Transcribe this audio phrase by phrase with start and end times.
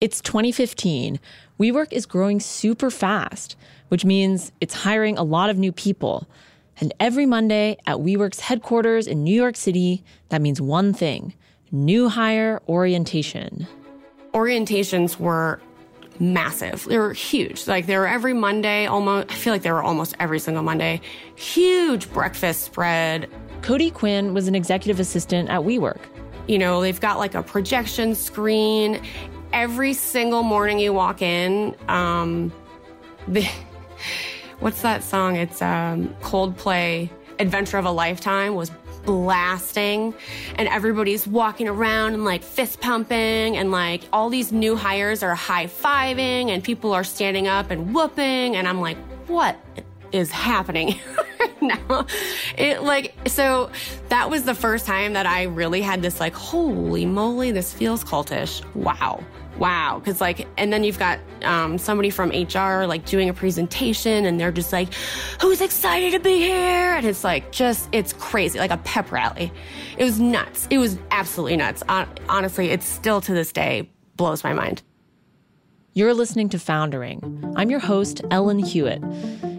[0.00, 1.18] It's 2015.
[1.58, 3.56] WeWork is growing super fast,
[3.88, 6.28] which means it's hiring a lot of new people.
[6.80, 11.34] And every Monday at WeWork's headquarters in New York City, that means one thing
[11.72, 13.66] new hire orientation.
[14.34, 15.60] Orientations were
[16.20, 16.84] massive.
[16.84, 17.66] They were huge.
[17.66, 21.00] Like they were every Monday, almost, I feel like they were almost every single Monday.
[21.34, 23.28] Huge breakfast spread.
[23.62, 26.02] Cody Quinn was an executive assistant at WeWork.
[26.46, 29.02] You know, they've got like a projection screen.
[29.52, 32.52] Every single morning you walk in, um,
[33.26, 33.48] the,
[34.60, 35.36] what's that song?
[35.36, 38.70] It's um, Coldplay, Adventure of a Lifetime was
[39.04, 40.12] blasting
[40.56, 45.34] and everybody's walking around and like fist pumping and like all these new hires are
[45.34, 49.56] high fiving and people are standing up and whooping and I'm like, what
[50.12, 50.98] is happening
[51.62, 52.06] now?
[52.58, 53.70] It like so
[54.10, 58.04] that was the first time that I really had this like, holy moly, this feels
[58.04, 58.62] cultish.
[58.74, 59.24] Wow
[59.58, 60.00] wow.
[60.04, 64.38] Cause like, and then you've got um, somebody from HR like doing a presentation and
[64.38, 64.92] they're just like,
[65.40, 66.94] who's excited to be here?
[66.94, 69.52] And it's like, just, it's crazy, like a pep rally.
[69.96, 70.68] It was nuts.
[70.70, 71.82] It was absolutely nuts.
[71.88, 74.82] honestly, it's still to this day blows my mind.
[75.94, 77.52] You're listening to Foundering.
[77.56, 79.02] I'm your host, Ellen Huet.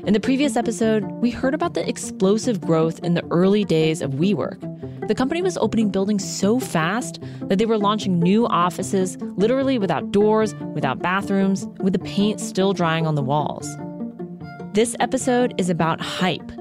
[0.08, 4.12] In the previous episode, we heard about the explosive growth in the early days of
[4.12, 4.69] WeWork.
[5.10, 10.12] The company was opening buildings so fast that they were launching new offices, literally without
[10.12, 13.68] doors, without bathrooms, with the paint still drying on the walls.
[14.74, 16.52] This episode is about hype.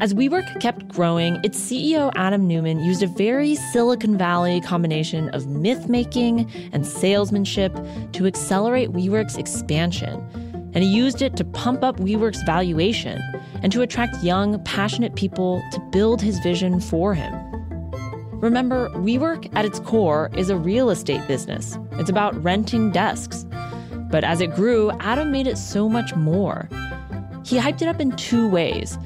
[0.00, 5.46] As WeWork kept growing, its CEO Adam Neumann used a very Silicon Valley combination of
[5.46, 7.72] myth making and salesmanship
[8.14, 10.20] to accelerate WeWork's expansion
[10.76, 13.18] and he used it to pump up WeWork's valuation
[13.62, 17.32] and to attract young, passionate people to build his vision for him.
[18.40, 21.78] Remember, WeWork at its core is a real estate business.
[21.92, 23.46] It's about renting desks.
[24.10, 26.68] But as it grew, Adam made it so much more.
[27.46, 28.98] He hyped it up in two ways.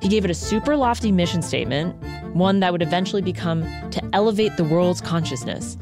[0.00, 1.94] He gave it a super lofty mission statement,
[2.34, 5.76] one that would eventually become to elevate the world's consciousness.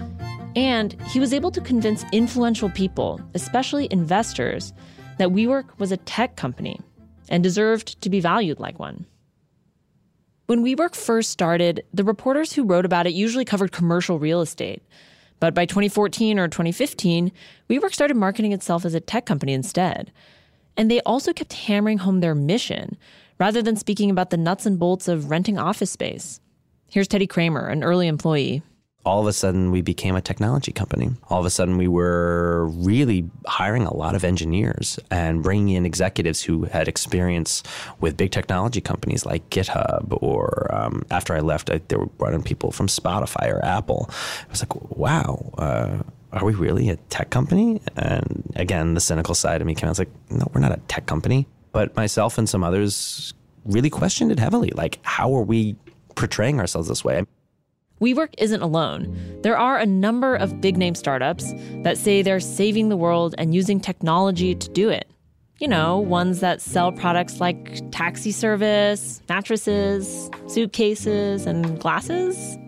[0.56, 4.72] And he was able to convince influential people, especially investors,
[5.18, 6.80] that WeWork was a tech company
[7.28, 9.06] and deserved to be valued like one.
[10.46, 14.80] When WeWork first started, the reporters who wrote about it usually covered commercial real estate.
[15.40, 17.32] But by 2014 or 2015,
[17.68, 20.12] WeWork started marketing itself as a tech company instead.
[20.76, 22.96] And they also kept hammering home their mission
[23.40, 26.40] rather than speaking about the nuts and bolts of renting office space.
[26.88, 28.62] Here's Teddy Kramer, an early employee
[29.06, 31.10] all of a sudden we became a technology company.
[31.30, 35.86] All of a sudden we were really hiring a lot of engineers and bringing in
[35.86, 37.62] executives who had experience
[38.00, 42.34] with big technology companies like GitHub or um, after I left, I, they were brought
[42.34, 44.10] in people from Spotify or Apple.
[44.10, 45.52] I was like, wow.
[45.56, 45.98] Uh,
[46.32, 47.80] are we really a tech company?
[47.96, 49.92] And again, the cynical side of me came out.
[49.92, 51.46] Was like, no, we're not a tech company.
[51.70, 53.32] But myself and some others
[53.64, 54.70] really questioned it heavily.
[54.74, 55.76] Like, how are we
[56.16, 57.24] portraying ourselves this way?
[58.00, 59.16] WeWork isn't alone.
[59.42, 61.52] There are a number of big name startups
[61.82, 65.08] that say they're saving the world and using technology to do it.
[65.60, 72.58] You know, ones that sell products like taxi service, mattresses, suitcases, and glasses.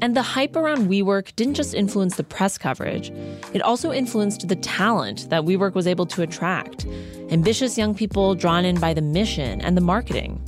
[0.00, 3.10] And the hype around WeWork didn't just influence the press coverage,
[3.54, 6.84] it also influenced the talent that WeWork was able to attract
[7.30, 10.42] ambitious young people drawn in by the mission and the marketing.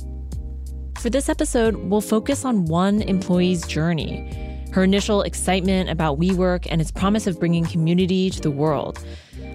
[0.99, 4.45] For this episode, we'll focus on one employee's journey
[4.75, 9.01] her initial excitement about WeWork and its promise of bringing community to the world,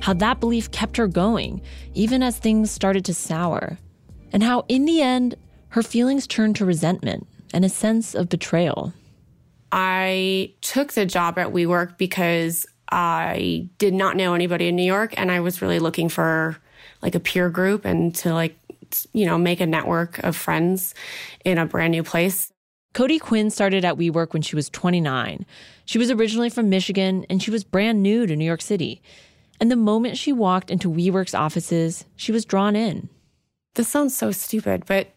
[0.01, 1.61] how that belief kept her going,
[1.93, 3.79] even as things started to sour,
[4.33, 5.35] and how, in the end,
[5.69, 8.95] her feelings turned to resentment and a sense of betrayal.
[9.73, 15.13] I took the job at WeWork because I did not know anybody in New York
[15.19, 16.57] and I was really looking for
[17.03, 18.57] like a peer group and to like
[19.13, 20.95] you know, make a network of friends
[21.45, 22.53] in a brand new place.
[22.93, 25.47] Cody Quinn started at WeWork when she was 29.
[25.85, 29.01] She was originally from Michigan and she was brand new to New York City.
[29.61, 33.09] And the moment she walked into WeWork's offices, she was drawn in.
[33.75, 35.15] This sounds so stupid, but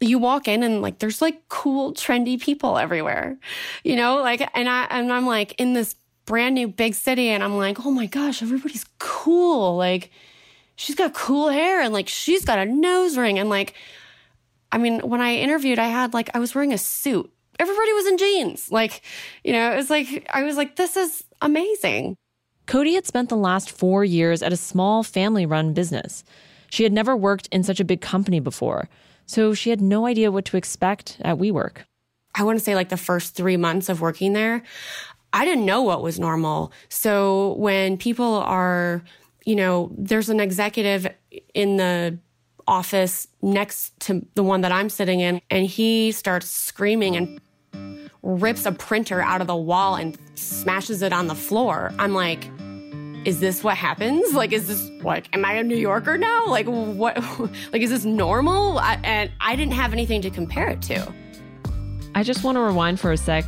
[0.00, 3.38] you walk in and like there's like cool trendy people everywhere.
[3.84, 5.94] You know, like and I and I'm like in this
[6.24, 10.10] brand new big city and I'm like, "Oh my gosh, everybody's cool." Like
[10.80, 13.74] she's got cool hair and like she's got a nose ring and like
[14.72, 17.30] I mean, when I interviewed, I had like I was wearing a suit.
[17.58, 18.70] Everybody was in jeans.
[18.70, 19.02] Like,
[19.44, 22.16] you know, it was like I was like, this is amazing.
[22.66, 26.24] Cody had spent the last four years at a small family run business.
[26.70, 28.88] She had never worked in such a big company before,
[29.26, 31.78] so she had no idea what to expect at WeWork.
[32.36, 34.62] I want to say like the first three months of working there,
[35.32, 36.72] I didn't know what was normal.
[36.88, 39.02] So when people are,
[39.44, 41.06] you know, there's an executive
[41.54, 42.18] in the
[42.66, 47.40] office next to the one that I'm sitting in, and he starts screaming and
[48.22, 51.92] rips a printer out of the wall and smashes it on the floor.
[51.98, 52.48] I'm like,
[53.24, 54.32] is this what happens?
[54.40, 56.46] Like, is this like, am I a New Yorker now?
[56.46, 57.16] Like, what,
[57.72, 58.78] like, is this normal?
[58.78, 61.12] I, and I didn't have anything to compare it to.
[62.14, 63.44] I just want to rewind for a sec.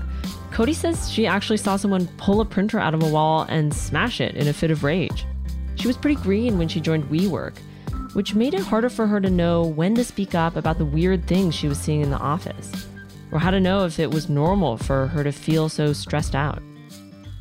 [0.51, 4.21] Cody says she actually saw someone pull a printer out of a wall and smash
[4.21, 5.12] it in a fit of rage.
[5.83, 7.59] She was pretty green when she joined WeWork,
[8.13, 11.27] which made it harder for her to know when to speak up about the weird
[11.27, 12.87] things she was seeing in the office,
[13.33, 16.63] or how to know if it was normal for her to feel so stressed out.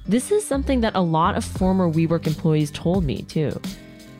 [0.08, 3.62] This is something that a lot of former WeWork employees told me, too.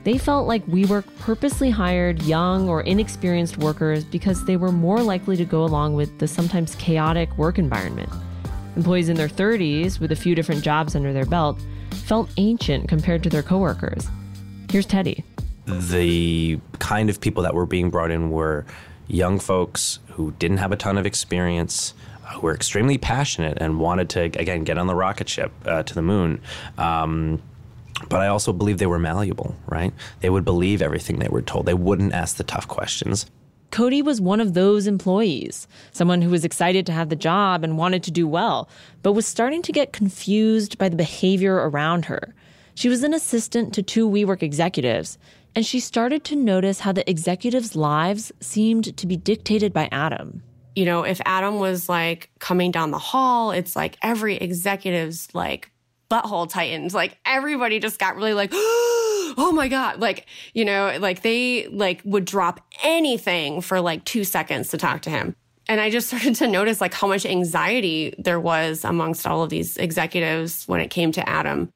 [0.04, 5.36] They felt like WeWork purposely hired young or inexperienced workers because they were more likely
[5.38, 8.14] to go along with the sometimes chaotic work environment.
[8.76, 11.60] Employees in their 30s, with a few different jobs under their belt,
[11.94, 14.08] felt ancient compared to their coworkers.
[14.70, 15.24] Here's Teddy.
[15.66, 18.66] The kind of people that were being brought in were
[19.08, 21.94] young folks who didn't have a ton of experience,
[22.34, 25.94] who were extremely passionate and wanted to again get on the rocket ship uh, to
[25.94, 26.42] the moon.
[26.78, 27.42] Um,
[28.10, 29.94] but I also believe they were malleable, right?
[30.22, 31.66] They would believe everything they were told.
[31.66, 33.26] They wouldn't ask the tough questions.
[33.72, 37.78] Cody was one of those employees, someone who was excited to have the job and
[37.78, 38.70] wanted to do well,
[39.02, 42.36] but was starting to get confused by the behavior around her.
[42.76, 45.18] She was an assistant to two WeWork executives,
[45.56, 50.44] and she started to notice how the executives' lives seemed to be dictated by Adam
[50.76, 55.72] you know, if Adam was like coming down the hall, it's like every executive's like
[56.10, 56.94] butthole tightens.
[56.94, 60.00] Like everybody just got really like, oh, oh my God.
[60.00, 65.02] Like, you know, like they like would drop anything for like two seconds to talk
[65.04, 65.36] to him.
[65.68, 69.50] And I just started to notice like how much anxiety there was amongst all of
[69.50, 71.70] these executives when it came to Adam.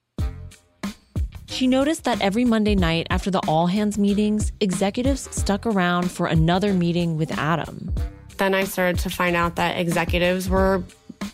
[1.48, 6.28] She noticed that every Monday night after the all hands meetings, executives stuck around for
[6.28, 7.94] another meeting with Adam
[8.38, 10.84] then I started to find out that executives were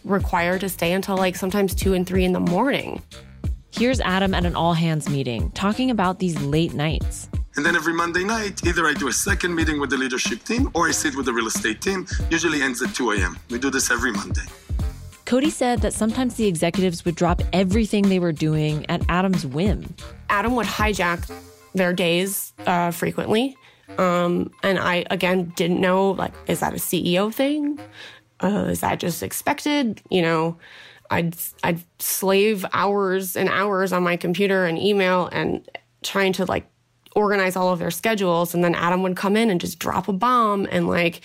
[0.04, 3.02] required to stay until like sometimes two and three in the morning.
[3.74, 7.30] Here's Adam at an all hands meeting talking about these late nights.
[7.56, 10.70] And then every Monday night, either I do a second meeting with the leadership team
[10.74, 12.06] or I sit with the real estate team.
[12.30, 13.38] Usually ends at 2 a.m.
[13.50, 14.44] We do this every Monday.
[15.26, 19.94] Cody said that sometimes the executives would drop everything they were doing at Adam's whim.
[20.30, 21.32] Adam would hijack
[21.74, 23.56] their days uh, frequently.
[23.98, 27.80] Um, and I, again, didn't know, like, is that a CEO thing?
[28.44, 30.02] Uh, is that just expected?
[30.10, 30.58] You know,
[31.12, 35.68] I'd, I'd slave hours and hours on my computer and email and
[36.02, 36.66] trying to like
[37.16, 38.56] organize all of their schedules.
[38.56, 41.22] And then Adam would come in and just drop a bomb and like,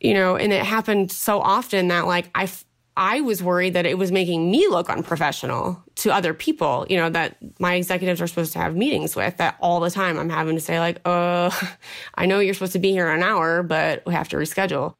[0.00, 2.48] you know, and it happened so often that like I,
[2.96, 7.10] I was worried that it was making me look unprofessional to other people, you know,
[7.10, 10.54] that my executives are supposed to have meetings with that all the time I'm having
[10.54, 11.50] to say like, uh,
[12.14, 14.94] I know you're supposed to be here an hour, but we have to reschedule.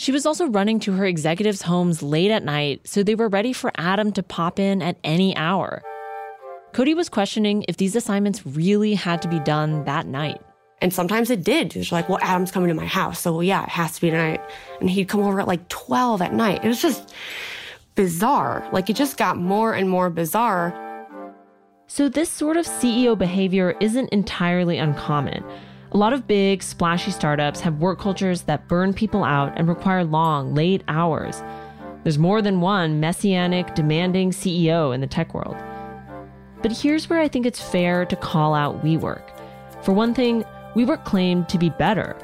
[0.00, 3.52] She was also running to her executives' homes late at night, so they were ready
[3.52, 5.82] for Adam to pop in at any hour.
[6.72, 10.40] Cody was questioning if these assignments really had to be done that night.
[10.80, 11.74] And sometimes it did.
[11.74, 13.20] She's like, well, Adam's coming to my house.
[13.20, 14.40] So, well, yeah, it has to be tonight.
[14.80, 16.64] And he'd come over at like 12 at night.
[16.64, 17.14] It was just
[17.94, 18.66] bizarre.
[18.72, 20.72] Like it just got more and more bizarre.
[21.88, 25.44] So, this sort of CEO behavior isn't entirely uncommon.
[25.92, 30.04] A lot of big, splashy startups have work cultures that burn people out and require
[30.04, 31.42] long, late hours.
[32.04, 35.56] There's more than one messianic, demanding CEO in the tech world.
[36.62, 39.32] But here's where I think it's fair to call out WeWork.
[39.82, 40.44] For one thing,
[40.76, 42.16] WeWork claimed to be better.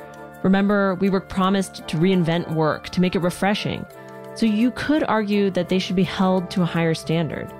[0.45, 3.85] Remember, WeWork promised to reinvent work, to make it refreshing.
[4.37, 7.53] So you could argue that they should be held to a higher standard.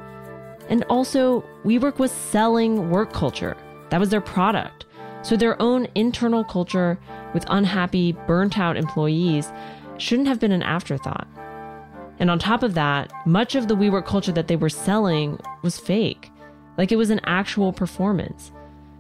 [0.69, 3.57] And also, WeWork was selling work culture.
[3.91, 4.86] That was their product.
[5.27, 7.01] So their own internal culture
[7.35, 9.53] with unhappy, burnt out employees
[9.99, 11.27] shouldn't have been an afterthought.
[12.21, 15.81] And on top of that, much of the WeWork culture that they were selling was
[15.81, 16.31] fake,
[16.79, 18.53] like it was an actual performance.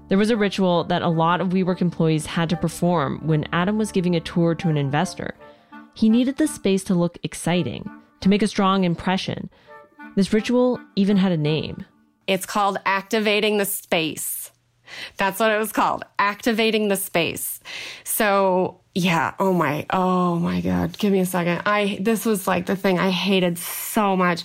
[0.08, 3.78] There was a ritual that a lot of WeWork employees had to perform when Adam
[3.78, 5.36] was giving a tour to an investor.
[5.94, 9.48] He needed the space to look exciting, to make a strong impression.
[10.16, 11.84] This ritual even had a name.
[12.26, 14.50] It's called activating the space.
[15.16, 17.60] That's what it was called, activating the space.
[18.04, 21.62] So, yeah, oh my, oh my God, give me a second.
[21.66, 24.44] I, this was like the thing I hated so much.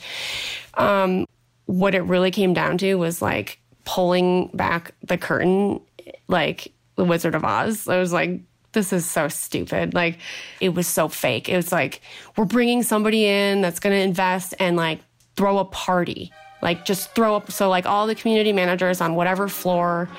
[0.74, 1.26] Um,
[1.66, 5.82] what it really came down to was like pulling back the curtain
[6.28, 7.88] like the Wizard of Oz.
[7.88, 8.42] I was like,
[8.74, 9.94] this is so stupid.
[9.94, 10.18] Like,
[10.60, 11.50] it was so fake.
[11.50, 12.02] It was like,
[12.38, 15.00] we're bringing somebody in that's going to invest and like
[15.36, 16.32] throw a party.
[16.62, 20.10] Like just throw up so like all the community managers on whatever floor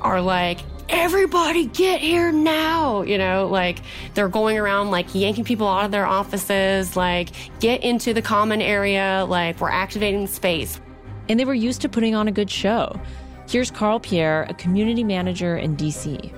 [0.00, 3.46] are like everybody get here now you know?
[3.48, 3.80] Like
[4.14, 8.62] they're going around like yanking people out of their offices like get into the common
[8.62, 10.80] area like we're activating space.
[11.28, 12.98] And they were used to putting on a good show.
[13.48, 16.34] Here's carl pierre a community manager in dc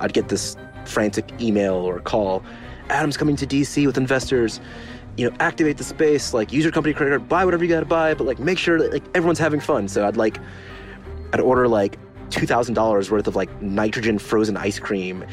[0.00, 2.42] i'd get this frantic email or call
[2.90, 4.60] adam's coming to dc with investors
[5.16, 7.86] you know activate the space like use your company credit card buy whatever you gotta
[7.86, 10.38] buy but like make sure that like everyone's having fun so i'd like
[11.32, 11.98] i'd order like
[12.30, 15.24] $2,000 worth of like nitrogen frozen ice cream.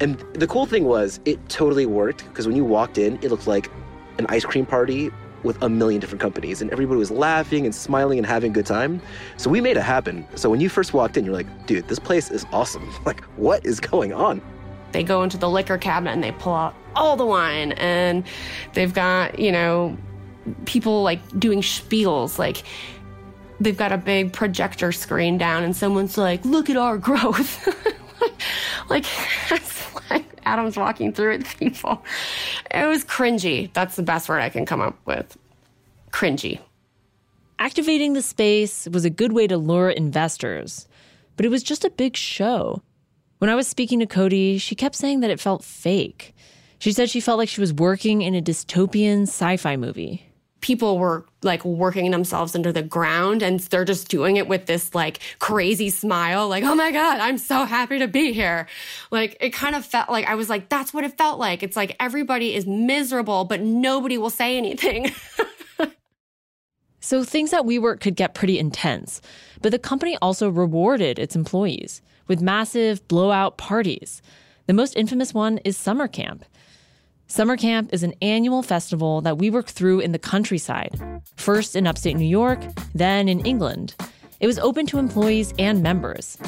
[0.00, 3.46] And the cool thing was, it totally worked because when you walked in, it looked
[3.46, 3.70] like
[4.18, 5.10] an ice cream party
[5.42, 8.66] with a million different companies and everybody was laughing and smiling and having a good
[8.66, 9.00] time.
[9.36, 10.26] So we made it happen.
[10.34, 12.90] So when you first walked in, you're like, dude, this place is awesome.
[13.06, 14.42] Like, what is going on?
[14.92, 18.24] They go into the liquor cabinet and they pull out all the wine and
[18.72, 19.96] they've got, you know,
[20.64, 22.62] people like doing spiels like
[23.60, 27.66] they've got a big projector screen down and someone's like, look at our growth.
[28.88, 29.04] like,
[30.10, 32.02] like Adam's walking through it people.
[32.70, 33.72] It was cringy.
[33.72, 35.36] That's the best word I can come up with.
[36.12, 36.60] Cringy.
[37.58, 40.86] Activating the space was a good way to lure investors,
[41.36, 42.82] but it was just a big show.
[43.38, 46.34] When I was speaking to Cody, she kept saying that it felt fake.
[46.78, 50.26] She said she felt like she was working in a dystopian sci fi movie.
[50.62, 54.94] People were like working themselves into the ground and they're just doing it with this
[54.94, 58.66] like crazy smile like oh my god i'm so happy to be here.
[59.10, 61.62] Like it kind of felt like i was like that's what it felt like.
[61.62, 65.12] It's like everybody is miserable but nobody will say anything.
[66.98, 69.20] So things at WeWork could get pretty intense
[69.62, 74.22] but the company also rewarded its employees with massive blowout parties
[74.66, 76.44] the most infamous one is summer camp
[77.28, 80.96] Summer Camp is an annual festival that WeWork threw in the countryside,
[81.34, 82.60] first in upstate New York,
[82.94, 83.96] then in England.
[84.38, 86.38] It was open to employees and members.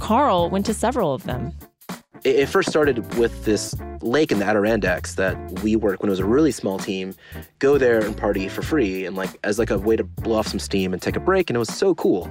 [0.00, 1.52] Carl went to several of them
[2.26, 6.24] it first started with this lake in the Adirondacks that WeWork when it was a
[6.24, 7.14] really small team
[7.60, 10.48] go there and party for free and like as like a way to blow off
[10.48, 12.28] some steam and take a break and it was so cool.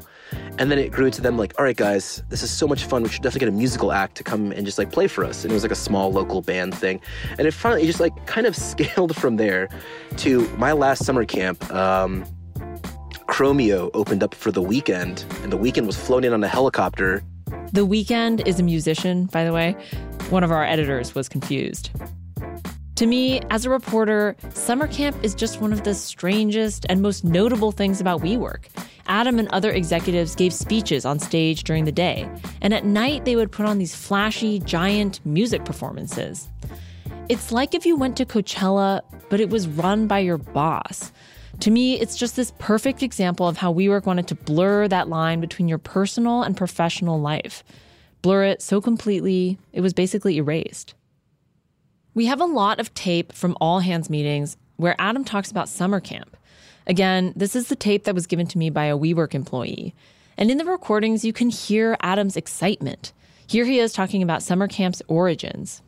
[0.59, 3.03] And then it grew to them like all right guys this is so much fun.
[3.03, 5.43] We should definitely get a musical act to come and just like play for us.
[5.43, 6.99] And it was like a small local band thing.
[7.37, 9.69] And it finally it just like kind of scaled from there
[10.17, 12.25] to my last summer camp um,
[13.27, 17.23] Chromeo opened up for the Weeknd, and the Weeknd was flown in on a helicopter
[17.75, 19.75] the Weeknd is a musician, by the way.
[20.29, 21.89] One of our editors was confused.
[22.95, 27.25] To me, as a reporter, summer camp is just one of the strangest and most
[27.25, 28.67] notable things about WeWork.
[29.07, 32.29] Adam and other executives gave speeches on stage during the day,
[32.61, 36.47] and at night they would put on these flashy, giant music performances.
[37.27, 41.11] It's like if you went to Coachella, but it was run by your boss.
[41.61, 45.39] To me, it's just this perfect example of how WeWork wanted to blur that line
[45.39, 47.63] between your personal and professional life.
[48.21, 50.93] Blur it so completely, it was basically erased.
[52.13, 55.99] We have a lot of tape from all hands meetings where Adam talks about summer
[55.99, 56.37] camp.
[56.87, 59.95] Again, this is the tape that was given to me by a WeWork employee.
[60.37, 63.13] And in the recordings, you can hear Adam's excitement.
[63.47, 65.81] Here he is talking about summer camp's origins.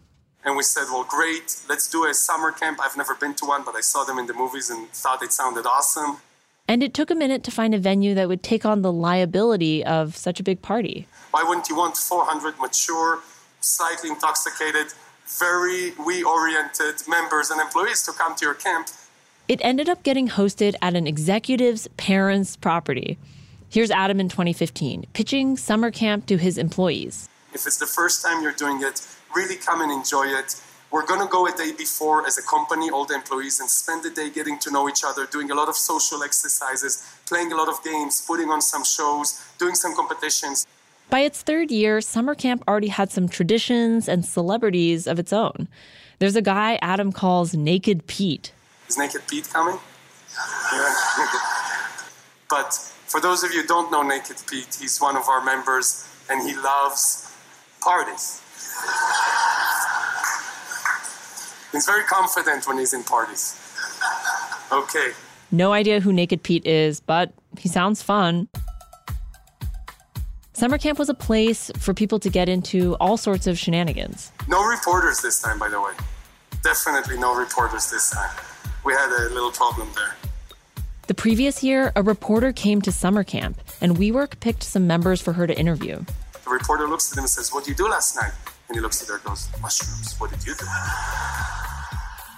[0.47, 2.79] And we said, well, great, let's do a summer camp.
[2.81, 5.33] I've never been to one, but I saw them in the movies and thought it
[5.33, 6.21] sounded awesome.
[6.69, 9.83] And it took a minute to find a venue that would take on the liability
[9.83, 11.05] of such a big party.
[11.31, 13.19] Why wouldn't you want 400 mature,
[13.59, 14.93] slightly intoxicated,
[15.37, 18.87] very we oriented members and employees to come to your camp?
[19.49, 23.17] It ended up getting hosted at an executive's parents' property.
[23.67, 27.27] Here's Adam in 2015 pitching summer camp to his employees.
[27.53, 29.05] If it's the first time you're doing it,
[29.35, 30.61] really come and enjoy it.
[30.89, 34.03] We're going to go a day before as a company, all the employees, and spend
[34.03, 37.57] the day getting to know each other, doing a lot of social exercises, playing a
[37.57, 40.65] lot of games, putting on some shows, doing some competitions.
[41.09, 45.67] By its third year, summer camp already had some traditions and celebrities of its own.
[46.19, 48.53] There's a guy Adam calls Naked Pete.
[48.87, 49.77] Is Naked Pete coming?
[50.73, 50.95] Yeah.
[52.49, 52.73] but
[53.07, 56.47] for those of you who don't know Naked Pete, he's one of our members and
[56.47, 57.31] he loves
[57.81, 58.41] parties.
[61.71, 63.61] He's very confident when he's in parties.
[64.71, 65.11] Okay.
[65.51, 68.47] No idea who Naked Pete is, but he sounds fun.
[70.53, 74.31] Summer camp was a place for people to get into all sorts of shenanigans.
[74.47, 75.93] No reporters this time, by the way.
[76.63, 78.35] Definitely no reporters this time.
[78.83, 80.15] We had a little problem there.
[81.05, 85.33] The previous year, a reporter came to summer camp, and WeWork picked some members for
[85.33, 86.03] her to interview.
[86.43, 88.33] The reporter looks at him and says, What did you do last night?
[88.67, 90.65] And he looks at her and goes, Mushrooms, what did you do?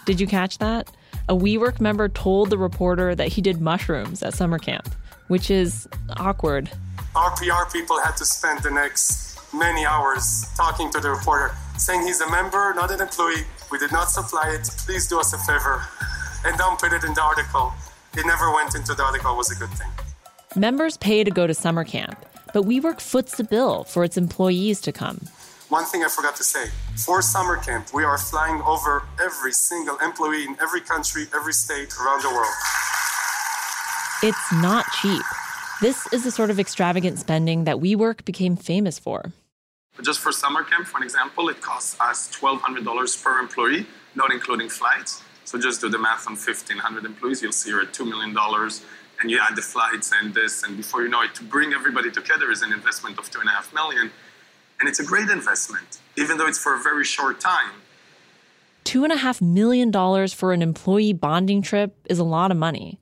[0.06, 0.90] Did you catch that?
[1.30, 4.90] a WeWork member told the reporter that he did mushrooms at summer camp,
[5.28, 6.72] which is awkward.
[7.16, 12.02] Our PR people had to spend the next many hours talking to the reporter, saying
[12.02, 13.44] he's a member, not an employee.
[13.72, 14.68] We did not supply it.
[14.80, 15.84] Please do us a favor
[16.46, 17.74] and don't put it in the article.
[18.18, 19.90] It never went into the article, was a good thing.
[20.56, 24.82] Members pay to go to summer camp, but WeWork foots the bill for its employees
[24.82, 25.28] to come.
[25.70, 29.98] One thing I forgot to say for summer camp, we are flying over every single
[30.00, 32.54] employee in every country, every state around the world.
[34.24, 35.22] It's not cheap.
[35.80, 39.32] This is the sort of extravagant spending that WeWork became famous for.
[40.04, 43.86] Just for summer camp, for an example, it costs us $1,200 per employee,
[44.16, 45.22] not including flights.
[45.46, 48.36] So just do the math on 1,500 employees, you'll see you're at $2 million.
[49.22, 52.10] And you add the flights and this, and before you know it, to bring everybody
[52.10, 54.12] together is an investment of two and a half million.
[54.80, 57.74] And it's a great investment, even though it's for a very short time.
[58.84, 62.58] Two and a half million dollars for an employee bonding trip is a lot of
[62.58, 63.00] money,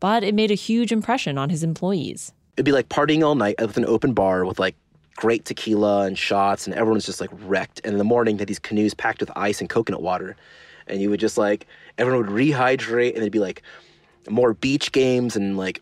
[0.00, 2.32] but it made a huge impression on his employees.
[2.56, 4.76] It'd be like partying all night with an open bar with like
[5.16, 7.80] great tequila and shots, and everyone's just like wrecked.
[7.84, 10.36] And in the morning, they had these canoes packed with ice and coconut water.
[10.86, 11.66] And you would just like,
[11.98, 13.62] everyone would rehydrate, and it'd be like
[14.30, 15.80] more beach games and like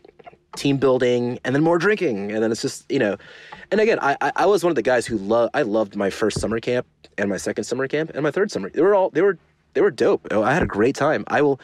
[0.55, 2.31] team building, and then more drinking.
[2.31, 3.17] And then it's just, you know,
[3.71, 5.49] and again, I, I was one of the guys who love.
[5.53, 6.85] I loved my first summer camp
[7.17, 8.69] and my second summer camp and my third summer.
[8.69, 9.37] They were all they were
[9.73, 10.31] they were dope.
[10.31, 11.23] I had a great time.
[11.27, 11.59] I will.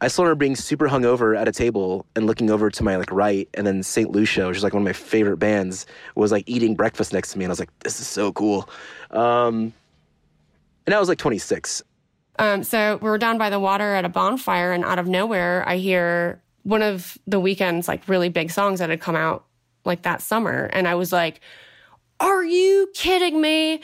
[0.00, 3.12] I still remember being super hungover at a table and looking over to my like
[3.12, 6.42] right, and then Saint Lucia, which is like one of my favorite bands, was like
[6.48, 8.68] eating breakfast next to me, and I was like, "This is so cool."
[9.12, 9.72] Um,
[10.86, 11.84] and I was like 26.
[12.40, 15.62] Um, so we were down by the water at a bonfire, and out of nowhere,
[15.68, 19.44] I hear one of the Weeknd's, like really big songs that had come out
[19.84, 20.70] like that summer.
[20.72, 21.40] And I was like,
[22.20, 23.80] are you kidding me?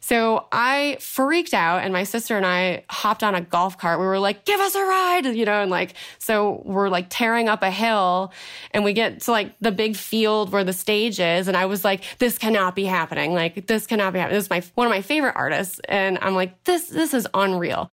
[0.00, 4.00] So I freaked out and my sister and I hopped on a golf cart.
[4.00, 7.48] We were like, give us a ride, you know, and like, so we're like tearing
[7.48, 8.32] up a hill
[8.70, 11.48] and we get to like the big field where the stage is.
[11.48, 13.34] And I was like, this cannot be happening.
[13.34, 14.36] Like, this cannot be happening.
[14.36, 15.78] This is my, one of my favorite artists.
[15.88, 17.90] And I'm like, this, this is unreal.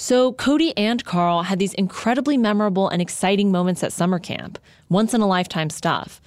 [0.00, 4.56] So Cody and Carl had these incredibly memorable and exciting moments at summer camp,
[4.88, 6.20] once in a lifetime stuff.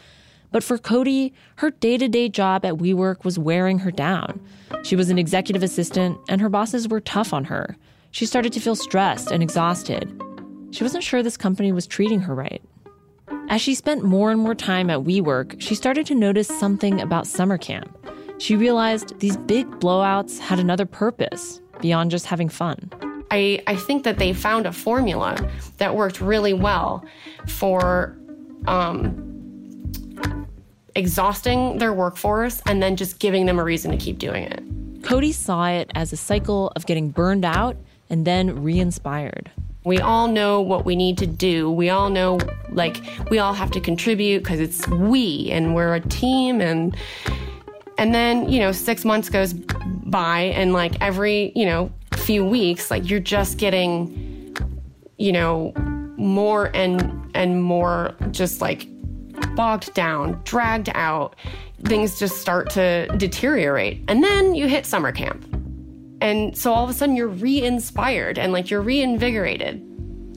[0.51, 4.41] But for Cody, her day to day job at WeWork was wearing her down.
[4.83, 7.77] She was an executive assistant, and her bosses were tough on her.
[8.11, 10.21] She started to feel stressed and exhausted.
[10.71, 12.61] She wasn't sure this company was treating her right.
[13.47, 17.25] As she spent more and more time at WeWork, she started to notice something about
[17.25, 17.97] summer camp.
[18.37, 22.91] She realized these big blowouts had another purpose beyond just having fun.
[23.31, 27.05] I, I think that they found a formula that worked really well
[27.47, 28.17] for
[28.67, 30.47] um,
[30.95, 34.61] exhausting their workforce and then just giving them a reason to keep doing it.
[35.01, 37.77] Cody saw it as a cycle of getting burned out
[38.09, 39.49] and then re inspired.
[39.83, 41.71] We all know what we need to do.
[41.71, 42.37] We all know,
[42.69, 46.61] like, we all have to contribute because it's we and we're a team.
[46.61, 46.95] And,
[47.97, 51.91] and then, you know, six months goes by and, like, every, you know,
[52.21, 54.55] few weeks, like, you're just getting,
[55.17, 55.73] you know,
[56.17, 58.87] more and, and more just like
[59.55, 61.35] bogged down, dragged out.
[61.83, 64.03] Things just start to deteriorate.
[64.07, 65.45] And then you hit summer camp.
[66.21, 69.87] And so all of a sudden you're re inspired and like you're reinvigorated.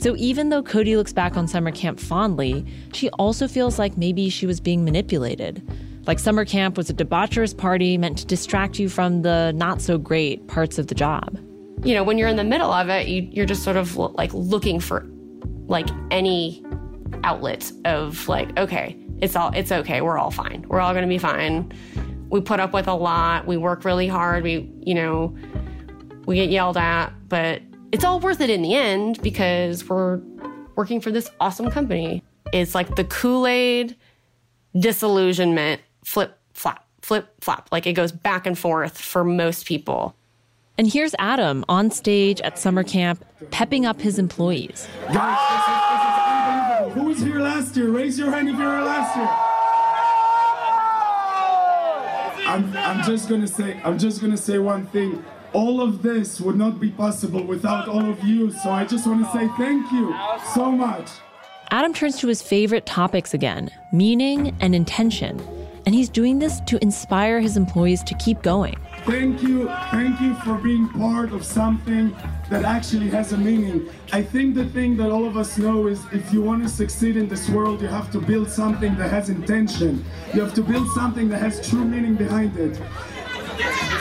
[0.00, 4.28] So even though Cody looks back on summer camp fondly, she also feels like maybe
[4.28, 5.62] she was being manipulated.
[6.06, 9.96] Like summer camp was a debaucherous party meant to distract you from the not so
[9.98, 11.38] great parts of the job.
[11.82, 14.32] You know, when you're in the middle of it, you, you're just sort of like
[14.32, 15.06] looking for
[15.66, 16.64] like any
[17.24, 20.00] outlet of like, okay, it's all it's okay.
[20.00, 20.64] We're all fine.
[20.68, 21.72] We're all going to be fine.
[22.30, 23.46] We put up with a lot.
[23.46, 24.44] We work really hard.
[24.44, 25.36] We, you know,
[26.26, 30.20] we get yelled at, but it's all worth it in the end because we're
[30.74, 32.22] working for this awesome company.
[32.52, 33.96] It's like the Kool-Aid
[34.78, 37.68] disillusionment flip flop flip flop.
[37.70, 40.16] Like it goes back and forth for most people.
[40.76, 44.88] And here's Adam on stage at summer camp, pepping up his employees.
[45.12, 47.90] Guys, who was here last year?
[47.90, 49.28] Raise your hand if you were last year.
[52.48, 55.24] I'm, I'm just gonna say I'm just gonna say one thing.
[55.52, 58.50] All of this would not be possible without all of you.
[58.50, 60.12] So I just want to say thank you
[60.54, 61.08] so much.
[61.70, 65.40] Adam turns to his favorite topics again meaning and intention.
[65.86, 68.74] And he's doing this to inspire his employees to keep going.
[69.06, 69.66] Thank you.
[69.90, 72.16] Thank you for being part of something
[72.48, 73.90] that actually has a meaning.
[74.12, 77.18] I think the thing that all of us know is if you want to succeed
[77.18, 80.04] in this world, you have to build something that has intention.
[80.32, 82.80] You have to build something that has true meaning behind it.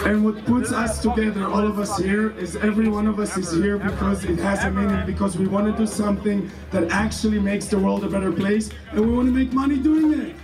[0.05, 3.51] And what puts us together, all of us here, is every one of us is
[3.51, 7.67] here because it has a meaning, because we want to do something that actually makes
[7.67, 10.35] the world a better place, and we want to make money doing it.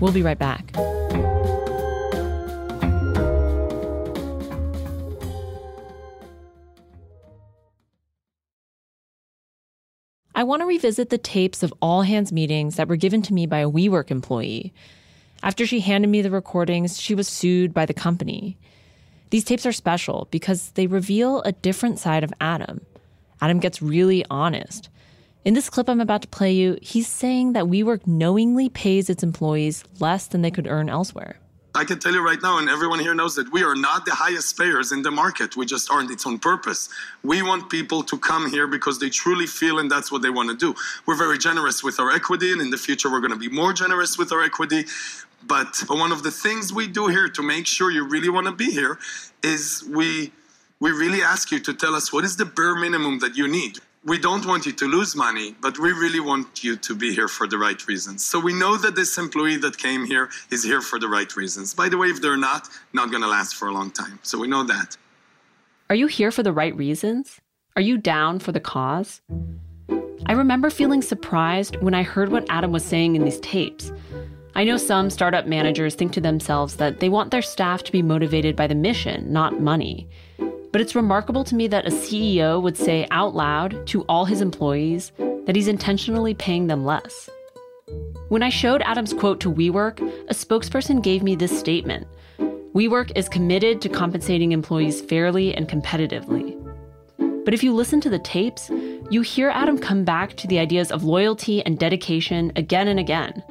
[0.00, 0.72] We'll be right back.
[10.34, 13.46] I want to revisit the tapes of all hands meetings that were given to me
[13.46, 14.74] by a WeWork employee.
[15.42, 18.58] After she handed me the recordings, she was sued by the company.
[19.30, 22.84] These tapes are special because they reveal a different side of Adam.
[23.40, 24.90] Adam gets really honest.
[25.46, 29.22] In this clip I'm about to play you, he's saying that WeWork knowingly pays its
[29.22, 31.38] employees less than they could earn elsewhere.
[31.72, 34.12] I can tell you right now, and everyone here knows that we are not the
[34.12, 35.56] highest payers in the market.
[35.56, 36.10] We just aren't.
[36.10, 36.88] It's on purpose.
[37.22, 40.50] We want people to come here because they truly feel and that's what they want
[40.50, 40.74] to do.
[41.06, 43.72] We're very generous with our equity, and in the future, we're going to be more
[43.72, 44.86] generous with our equity.
[45.46, 48.52] But one of the things we do here to make sure you really want to
[48.52, 48.98] be here
[49.44, 50.32] is we
[50.80, 53.78] we really ask you to tell us what is the bare minimum that you need
[54.06, 57.26] we don't want you to lose money, but we really want you to be here
[57.26, 58.24] for the right reasons.
[58.24, 61.74] So we know that this employee that came here is here for the right reasons.
[61.74, 64.20] By the way, if they're not, not going to last for a long time.
[64.22, 64.96] So we know that.
[65.90, 67.40] Are you here for the right reasons?
[67.74, 69.22] Are you down for the cause?
[70.26, 73.92] I remember feeling surprised when I heard what Adam was saying in these tapes.
[74.54, 78.02] I know some startup managers think to themselves that they want their staff to be
[78.02, 80.08] motivated by the mission, not money.
[80.76, 84.42] But it's remarkable to me that a CEO would say out loud to all his
[84.42, 85.10] employees
[85.46, 87.30] that he's intentionally paying them less.
[88.28, 92.06] When I showed Adam's quote to WeWork, a spokesperson gave me this statement
[92.74, 96.62] WeWork is committed to compensating employees fairly and competitively.
[97.46, 98.70] But if you listen to the tapes,
[99.08, 103.42] you hear Adam come back to the ideas of loyalty and dedication again and again.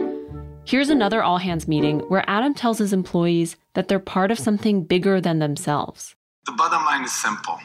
[0.63, 4.83] Here's another all hands meeting where Adam tells his employees that they're part of something
[4.83, 6.14] bigger than themselves.
[6.45, 7.59] The bottom line is simple.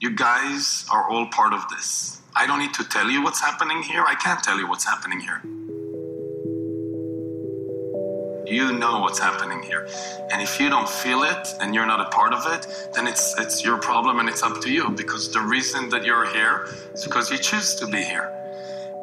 [0.00, 2.20] You guys are all part of this.
[2.36, 4.04] I don't need to tell you what's happening here.
[4.06, 5.40] I can't tell you what's happening here.
[8.46, 9.88] You know what's happening here.
[10.30, 13.34] And if you don't feel it and you're not a part of it, then it's
[13.38, 17.04] it's your problem and it's up to you because the reason that you're here is
[17.04, 18.30] because you choose to be here.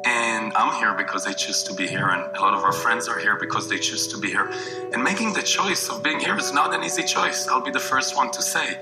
[0.05, 3.07] And I'm here because I choose to be here, and a lot of our friends
[3.07, 4.51] are here because they choose to be here.
[4.93, 7.47] And making the choice of being here is not an easy choice.
[7.47, 8.77] I'll be the first one to say.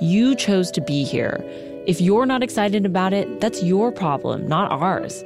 [0.00, 1.44] You chose to be here.
[1.86, 5.22] If you're not excited about it, that's your problem, not ours.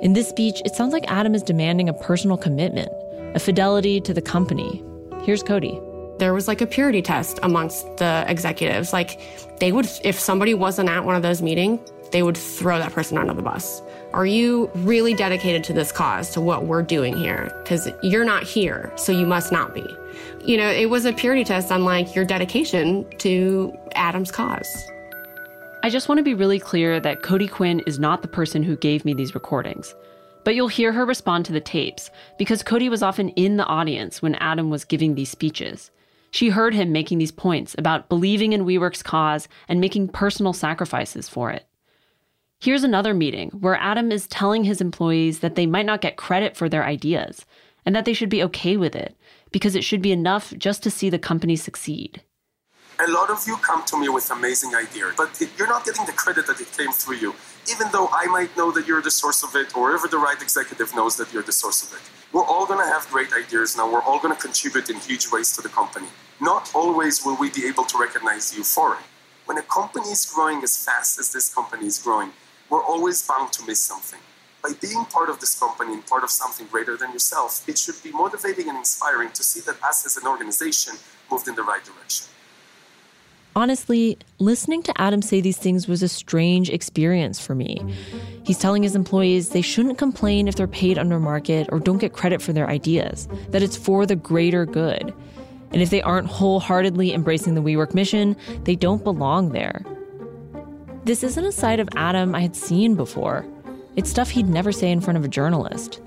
[0.00, 2.88] In this speech, it sounds like Adam is demanding a personal commitment,
[3.34, 4.80] a fidelity to the company.
[5.22, 5.76] Here's Cody.
[6.18, 8.92] There was like a purity test amongst the executives.
[8.92, 9.20] Like,
[9.58, 11.80] they would, if somebody wasn't at one of those meetings,
[12.12, 13.82] they would throw that person under the bus.
[14.12, 17.52] Are you really dedicated to this cause, to what we're doing here?
[17.64, 19.84] Because you're not here, so you must not be.
[20.46, 24.86] You know, it was a purity test on like your dedication to Adam's cause.
[25.82, 28.76] I just want to be really clear that Cody Quinn is not the person who
[28.76, 29.92] gave me these recordings.
[30.44, 34.22] But you'll hear her respond to the tapes because Cody was often in the audience
[34.22, 35.90] when Adam was giving these speeches.
[36.30, 41.28] She heard him making these points about believing in WeWork's cause and making personal sacrifices
[41.28, 41.66] for it.
[42.60, 46.56] Here's another meeting where Adam is telling his employees that they might not get credit
[46.56, 47.44] for their ideas
[47.84, 49.15] and that they should be okay with it
[49.52, 52.22] because it should be enough just to see the company succeed.
[52.98, 55.28] A lot of you come to me with amazing ideas, but
[55.58, 57.34] you're not getting the credit that it came through you,
[57.70, 60.40] even though I might know that you're the source of it, or even the right
[60.40, 62.02] executive knows that you're the source of it.
[62.32, 63.90] We're all going to have great ideas now.
[63.92, 66.06] We're all going to contribute in huge ways to the company.
[66.40, 69.04] Not always will we be able to recognize you for it.
[69.44, 72.32] When a company is growing as fast as this company is growing,
[72.70, 74.20] we're always bound to miss something.
[74.66, 78.02] By being part of this company and part of something greater than yourself, it should
[78.02, 80.94] be motivating and inspiring to see that us as an organization
[81.30, 82.26] moved in the right direction.
[83.54, 87.80] Honestly, listening to Adam say these things was a strange experience for me.
[88.44, 92.12] He's telling his employees they shouldn't complain if they're paid under market or don't get
[92.12, 95.14] credit for their ideas, that it's for the greater good.
[95.70, 99.84] And if they aren't wholeheartedly embracing the WeWork mission, they don't belong there.
[101.04, 103.46] This isn't a side of Adam I had seen before.
[103.96, 106.00] It's stuff he'd never say in front of a journalist.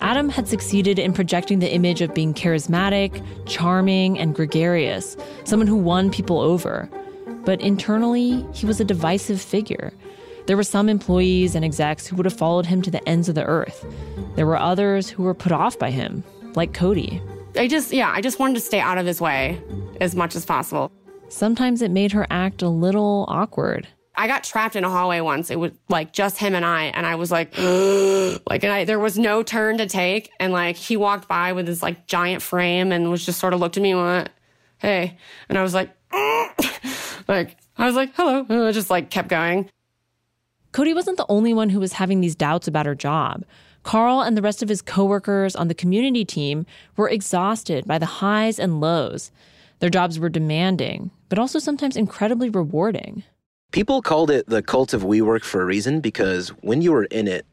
[0.00, 5.76] Adam had succeeded in projecting the image of being charismatic, charming, and gregarious, someone who
[5.76, 6.90] won people over.
[7.44, 9.92] But internally, he was a divisive figure.
[10.46, 13.36] There were some employees and execs who would have followed him to the ends of
[13.36, 13.86] the earth.
[14.34, 16.24] There were others who were put off by him,
[16.56, 17.22] like Cody.
[17.56, 19.62] I just, yeah, I just wanted to stay out of his way
[20.00, 20.90] as much as possible.
[21.28, 23.86] Sometimes it made her act a little awkward.
[24.14, 25.50] I got trapped in a hallway once.
[25.50, 28.98] It was like just him and I, and I was like, like, and I, there
[28.98, 30.30] was no turn to take.
[30.38, 33.60] And like, he walked by with his like giant frame and was just sort of
[33.60, 34.30] looked at me and went,
[34.78, 35.16] Hey.
[35.48, 35.90] And I was like,
[37.28, 38.44] like, I was like, hello.
[38.48, 39.70] And I just like kept going.
[40.72, 43.44] Cody wasn't the only one who was having these doubts about her job.
[43.82, 48.06] Carl and the rest of his coworkers on the community team were exhausted by the
[48.06, 49.30] highs and lows.
[49.80, 53.24] Their jobs were demanding, but also sometimes incredibly rewarding.
[53.72, 57.26] People called it the cult of WeWork for a reason because when you were in
[57.26, 57.46] it,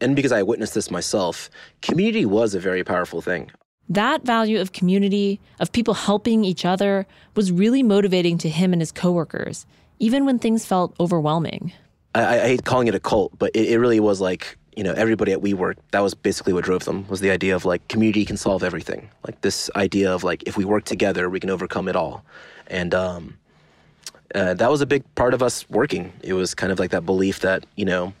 [0.00, 1.50] and because I witnessed this myself,
[1.82, 3.50] community was a very powerful thing.
[3.88, 8.80] That value of community, of people helping each other, was really motivating to him and
[8.80, 9.66] his coworkers,
[9.98, 11.72] even when things felt overwhelming.
[12.14, 14.92] I, I hate calling it a cult, but it, it really was like you know
[14.92, 15.78] everybody at WeWork.
[15.90, 19.10] That was basically what drove them was the idea of like community can solve everything.
[19.26, 22.24] Like this idea of like if we work together, we can overcome it all,
[22.68, 23.38] and um,
[24.34, 26.12] uh, that was a big part of us working.
[26.22, 28.12] It was kind of like that belief that you know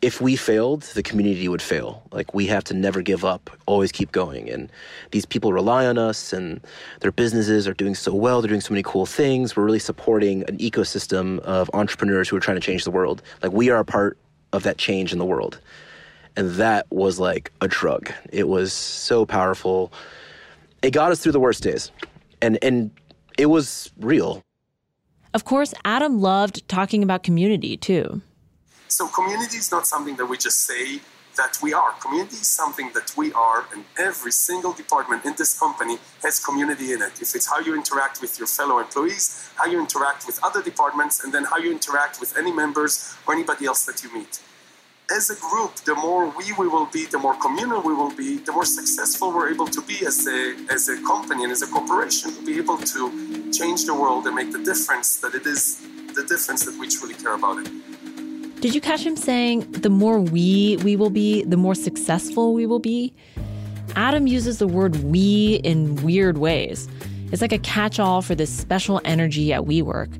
[0.00, 2.02] if we failed, the community would fail.
[2.12, 4.48] Like we have to never give up, always keep going.
[4.48, 4.70] And
[5.10, 6.60] these people rely on us, and
[7.00, 8.40] their businesses are doing so well.
[8.40, 9.56] They're doing so many cool things.
[9.56, 13.22] We're really supporting an ecosystem of entrepreneurs who are trying to change the world.
[13.42, 14.18] Like we are a part
[14.52, 15.60] of that change in the world.
[16.36, 18.12] And that was like a drug.
[18.30, 19.92] It was so powerful.
[20.82, 21.90] It got us through the worst days.
[22.40, 22.92] And and
[23.36, 24.44] it was real.
[25.34, 28.22] Of course, Adam loved talking about community too.
[28.88, 31.00] So community is not something that we just say
[31.36, 31.92] that we are.
[32.00, 36.92] Community is something that we are, and every single department in this company has community
[36.92, 37.20] in it.
[37.20, 41.22] If it's how you interact with your fellow employees, how you interact with other departments,
[41.22, 44.40] and then how you interact with any members or anybody else that you meet.
[45.10, 48.36] As a group, the more we, we will be, the more communal we will be,
[48.36, 51.66] the more successful we're able to be as a, as a company and as a
[51.66, 55.80] corporation to be able to change the world and make the difference that it is
[56.14, 58.60] the difference that we truly care about it.
[58.60, 62.66] Did you catch him saying the more we we will be, the more successful we
[62.66, 63.14] will be?
[63.96, 66.86] Adam uses the word we in weird ways.
[67.32, 70.10] It's like a catch-all for this special energy at WeWork.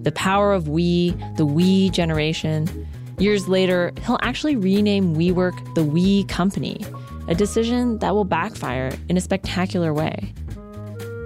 [0.00, 2.86] The power of we, the we generation.
[3.18, 6.84] Years later, he'll actually rename WeWork the We Company,
[7.28, 10.34] a decision that will backfire in a spectacular way.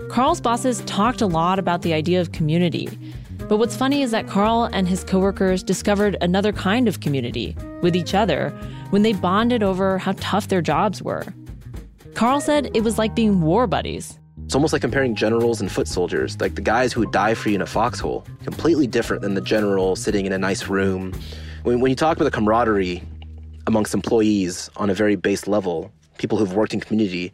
[0.08, 2.88] Carl's bosses talked a lot about the idea of community,
[3.48, 7.96] but what's funny is that Carl and his coworkers discovered another kind of community with
[7.96, 8.50] each other
[8.90, 11.24] when they bonded over how tough their jobs were.
[12.14, 14.16] Carl said it was like being war buddies.
[14.44, 17.48] It's almost like comparing generals and foot soldiers, like the guys who would die for
[17.48, 21.12] you in a foxhole, completely different than the general sitting in a nice room.
[21.62, 23.02] When, when you talk about the camaraderie
[23.66, 27.32] amongst employees on a very base level, people who've worked in community,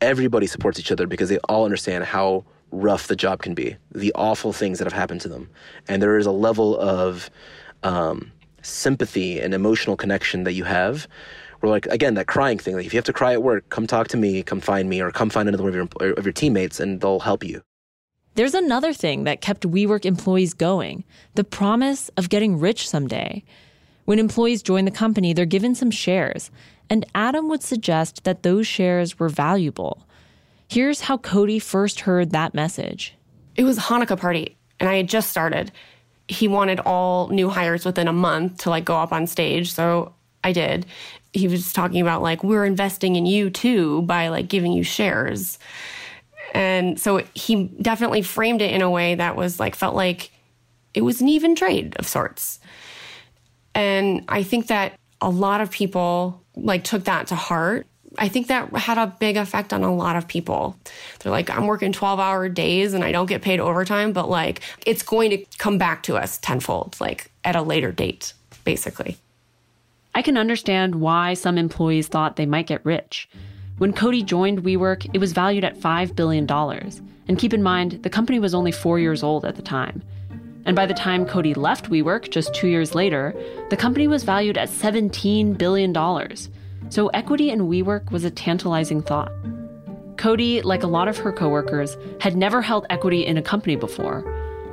[0.00, 4.12] everybody supports each other because they all understand how rough the job can be, the
[4.16, 5.48] awful things that have happened to them.
[5.86, 7.30] And there is a level of
[7.84, 11.06] um, sympathy and emotional connection that you have.
[11.60, 13.86] Where, like, again, that crying thing, like, if you have to cry at work, come
[13.86, 16.32] talk to me, come find me, or come find another one of your, of your
[16.32, 17.62] teammates, and they'll help you.
[18.34, 21.02] There's another thing that kept WeWork employees going
[21.34, 23.42] the promise of getting rich someday.
[24.08, 26.50] When employees join the company, they're given some shares,
[26.88, 30.06] and Adam would suggest that those shares were valuable.
[30.66, 33.14] Here's how Cody first heard that message.
[33.54, 35.72] It was Hanukkah party, and I had just started.
[36.26, 40.14] He wanted all new hires within a month to like go up on stage, so
[40.42, 40.86] I did.
[41.34, 45.58] He was talking about like we're investing in you too by like giving you shares.
[46.54, 50.30] And so he definitely framed it in a way that was like felt like
[50.94, 52.58] it was an even trade of sorts.
[53.78, 57.86] And I think that a lot of people like took that to heart
[58.16, 60.76] I think that had a big effect on a lot of people.
[61.20, 64.60] They're like, I'm working 12 hour days and I don't get paid overtime, but like
[64.86, 68.32] it's going to come back to us tenfold, like at a later date,
[68.64, 69.18] basically.
[70.14, 73.28] I can understand why some employees thought they might get rich.
[73.76, 76.50] When Cody joined WeWork, it was valued at $5 billion.
[76.50, 80.02] And keep in mind, the company was only four years old at the time.
[80.68, 83.34] And by the time Cody left WeWork just two years later,
[83.70, 85.94] the company was valued at $17 billion.
[86.90, 89.32] So equity in WeWork was a tantalizing thought.
[90.18, 94.22] Cody, like a lot of her coworkers, had never held equity in a company before.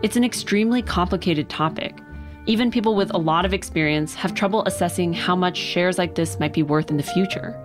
[0.04, 1.98] It's an extremely complicated topic.
[2.46, 6.42] Even people with a lot of experience have trouble assessing how much shares like this
[6.42, 7.58] might be worth in the future.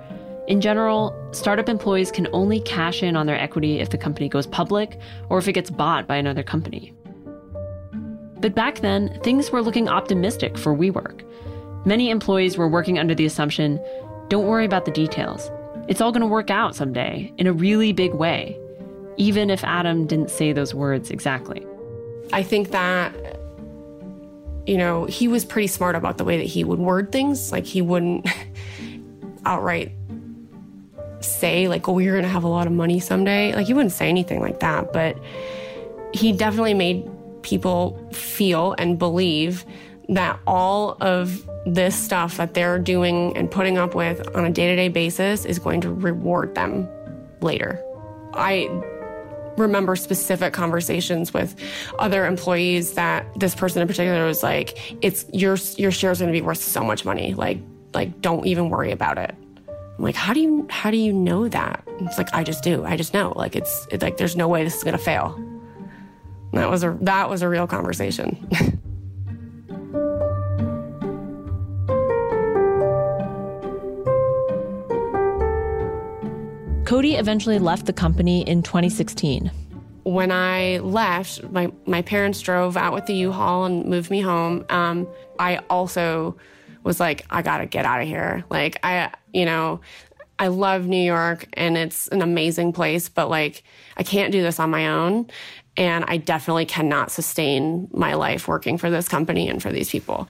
[0.46, 4.46] In general, startup employees can only cash in on their equity if the company goes
[4.46, 6.94] public or if it gets bought by another company.
[8.40, 11.24] But back then, things were looking optimistic for WeWork.
[11.84, 13.80] Many employees were working under the assumption
[14.28, 15.50] don't worry about the details.
[15.88, 18.56] It's all going to work out someday in a really big way,
[19.16, 21.66] even if Adam didn't say those words exactly.
[22.32, 23.12] I think that
[24.66, 27.50] you know, he was pretty smart about the way that he would word things.
[27.50, 28.28] Like he wouldn't
[29.44, 29.90] outright
[31.20, 33.92] say like, "Oh, you're going to have a lot of money someday." Like he wouldn't
[33.92, 35.18] say anything like that, but
[36.12, 37.08] he definitely made
[37.42, 39.64] people feel and believe
[40.08, 44.88] that all of this stuff that they're doing and putting up with on a day-to-day
[44.88, 46.88] basis is going to reward them
[47.40, 47.82] later.
[48.34, 48.68] I
[49.56, 51.54] remember specific conversations with
[51.98, 56.38] other employees that this person in particular was like, "It's your your shares going to
[56.38, 57.34] be worth so much money.
[57.34, 57.58] Like,
[57.92, 59.34] like don't even worry about it."
[59.68, 62.84] I'm like, "How do you how do you know that?" It's like, "I just do.
[62.84, 63.32] I just know.
[63.36, 65.38] Like, it's, it's like there's no way this is going to fail."
[66.52, 68.48] That was a that was a real conversation.
[76.90, 79.48] Cody eventually left the company in 2016.
[80.02, 84.64] When I left, my, my parents drove out with the U-Haul and moved me home.
[84.70, 85.06] Um,
[85.38, 86.36] I also
[86.82, 88.42] was like, I gotta get out of here.
[88.50, 89.82] Like, I, you know,
[90.40, 93.62] I love New York and it's an amazing place, but like,
[93.96, 95.30] I can't do this on my own.
[95.76, 100.28] And I definitely cannot sustain my life working for this company and for these people.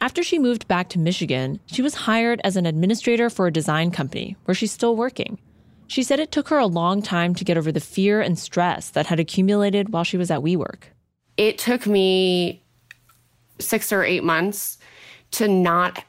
[0.00, 3.92] After she moved back to Michigan, she was hired as an administrator for a design
[3.92, 5.38] company where she's still working.
[5.86, 8.90] She said it took her a long time to get over the fear and stress
[8.90, 10.84] that had accumulated while she was at WeWork.
[11.36, 12.62] It took me
[13.58, 14.78] six or eight months
[15.32, 16.04] to not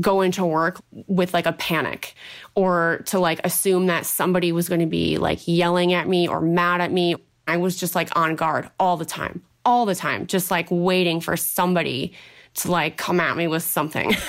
[0.00, 2.14] go into work with like a panic
[2.54, 6.40] or to like assume that somebody was going to be like yelling at me or
[6.40, 7.16] mad at me.
[7.46, 11.20] I was just like on guard all the time, all the time, just like waiting
[11.20, 12.12] for somebody
[12.54, 14.14] to like come at me with something.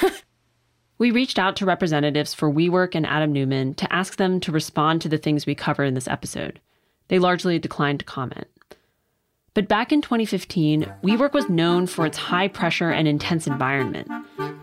[0.97, 5.01] We reached out to representatives for WeWork and Adam Neumann to ask them to respond
[5.01, 6.61] to the things we cover in this episode.
[7.09, 8.47] They largely declined to comment.
[9.53, 14.09] But back in 2015, WeWork was known for its high pressure and intense environment.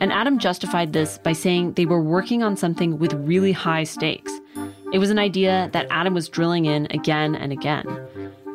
[0.00, 4.32] And Adam justified this by saying they were working on something with really high stakes.
[4.92, 7.86] It was an idea that Adam was drilling in again and again.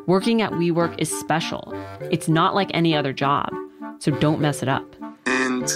[0.08, 1.74] Working at WeWork is special.
[2.10, 3.50] It's not like any other job,
[4.00, 4.86] so don't mess it up.
[5.26, 5.70] And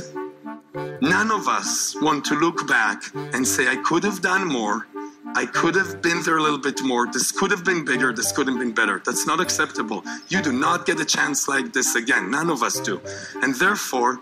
[1.01, 4.87] None of us want to look back and say, I could have done more.
[5.35, 7.07] I could have been there a little bit more.
[7.07, 8.13] This could have been bigger.
[8.13, 9.01] This could have been better.
[9.03, 10.03] That's not acceptable.
[10.29, 12.29] You do not get a chance like this again.
[12.29, 13.01] None of us do.
[13.41, 14.21] And therefore,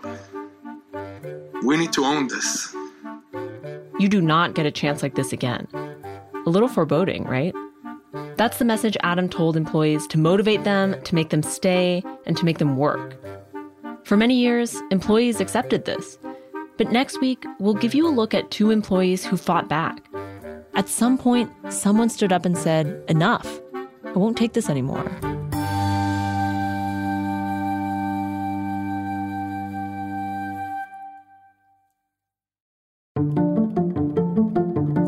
[1.62, 2.74] we need to own this.
[3.98, 5.68] You do not get a chance like this again.
[6.46, 7.54] A little foreboding, right?
[8.40, 12.44] That's the message Adam told employees to motivate them, to make them stay, and to
[12.46, 13.14] make them work.
[14.04, 16.18] For many years, employees accepted this.
[16.78, 20.02] But next week, we'll give you a look at two employees who fought back.
[20.72, 23.60] At some point, someone stood up and said, Enough.
[24.06, 25.04] I won't take this anymore.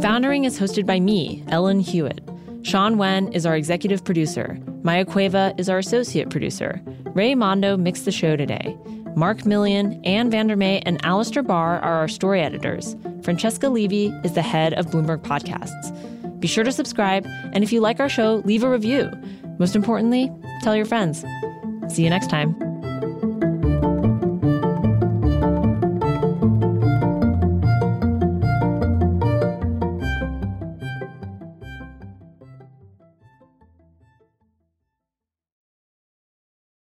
[0.03, 2.32] Foundering is hosted by me, Ellen Huet.
[2.63, 4.59] Shawn Wen is our executive producer.
[4.83, 6.81] Maya Cueva is our associate producer.
[7.07, 8.77] Ray Mondo mixed the show today.
[9.17, 12.97] Mark Millian, Anne VanderMey, and Alistair Barr are our story editors.
[13.23, 16.41] Francesca Levy is the head of Bloomberg Podcasts.
[16.41, 19.11] Be sure to subscribe, and if you like our show, leave a review.
[19.59, 20.31] Most importantly,
[20.63, 21.25] tell your friends.
[21.89, 22.72] See you next time.